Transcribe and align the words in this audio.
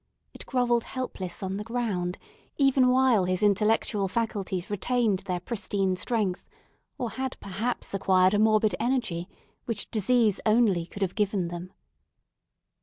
It 0.33 0.47
grovelled 0.47 0.85
helpless 0.85 1.43
on 1.43 1.57
the 1.57 1.63
ground, 1.63 2.17
even 2.57 2.87
while 2.89 3.25
his 3.25 3.43
intellectual 3.43 4.07
faculties 4.07 4.67
retained 4.71 5.19
their 5.19 5.39
pristine 5.39 5.95
strength, 5.95 6.49
or 6.97 7.11
had 7.11 7.39
perhaps 7.39 7.93
acquired 7.93 8.33
a 8.33 8.39
morbid 8.39 8.75
energy, 8.79 9.29
which 9.65 9.91
disease 9.91 10.41
only 10.43 10.87
could 10.87 11.03
have 11.03 11.13
given 11.13 11.49
them. 11.49 11.71